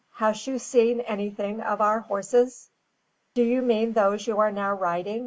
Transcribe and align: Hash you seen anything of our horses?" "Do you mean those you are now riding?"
Hash 0.15 0.47
you 0.47 0.57
seen 0.57 1.01
anything 1.01 1.61
of 1.61 1.79
our 1.79 1.99
horses?" 1.99 2.71
"Do 3.35 3.43
you 3.43 3.61
mean 3.61 3.93
those 3.93 4.25
you 4.25 4.39
are 4.39 4.51
now 4.51 4.73
riding?" 4.73 5.19